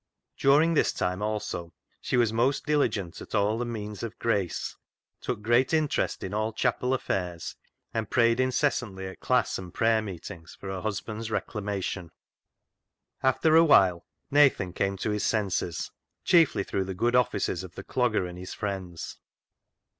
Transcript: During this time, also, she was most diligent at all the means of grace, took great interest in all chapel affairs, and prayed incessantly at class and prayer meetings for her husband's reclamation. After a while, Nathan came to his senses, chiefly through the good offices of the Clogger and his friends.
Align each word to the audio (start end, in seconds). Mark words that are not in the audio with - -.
During 0.35 0.73
this 0.73 0.91
time, 0.93 1.21
also, 1.21 1.73
she 2.01 2.17
was 2.17 2.33
most 2.33 2.65
diligent 2.65 3.21
at 3.21 3.35
all 3.35 3.59
the 3.59 3.65
means 3.67 4.01
of 4.01 4.17
grace, 4.17 4.75
took 5.19 5.43
great 5.43 5.75
interest 5.75 6.23
in 6.23 6.33
all 6.33 6.53
chapel 6.53 6.95
affairs, 6.95 7.55
and 7.93 8.09
prayed 8.09 8.39
incessantly 8.39 9.05
at 9.05 9.19
class 9.19 9.59
and 9.59 9.71
prayer 9.71 10.01
meetings 10.01 10.57
for 10.59 10.69
her 10.71 10.81
husband's 10.81 11.29
reclamation. 11.29 12.09
After 13.21 13.55
a 13.55 13.63
while, 13.63 14.07
Nathan 14.31 14.73
came 14.73 14.97
to 14.97 15.11
his 15.11 15.23
senses, 15.23 15.91
chiefly 16.23 16.63
through 16.63 16.85
the 16.85 16.95
good 16.95 17.15
offices 17.15 17.63
of 17.63 17.75
the 17.75 17.83
Clogger 17.83 18.27
and 18.27 18.39
his 18.39 18.55
friends. 18.55 19.19